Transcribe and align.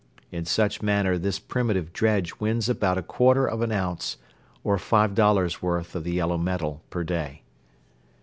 In 0.31 0.45
such 0.45 0.81
manner 0.81 1.19
this 1.19 1.37
primitive 1.37 1.93
dredge 1.93 2.33
wins 2.39 2.67
about 2.67 2.97
a 2.97 3.03
quarter 3.03 3.45
of 3.45 3.61
an 3.61 3.71
ounce 3.71 4.17
or 4.63 4.79
five 4.79 5.13
dollars' 5.13 5.61
worth 5.61 5.93
of 5.93 6.03
the 6.03 6.13
yellow 6.13 6.39
metal 6.39 6.81
per 6.89 7.03
day. 7.03 7.43